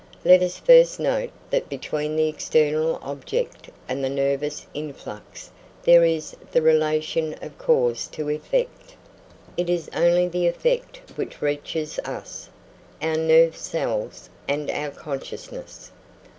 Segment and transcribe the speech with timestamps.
[0.25, 5.51] Let us first note that between the external object and the nervous influx
[5.83, 8.95] there is the relation of cause to effect.
[9.57, 12.49] It is only the effect which reaches us,
[12.99, 15.91] our nerve cells, and our consciousness.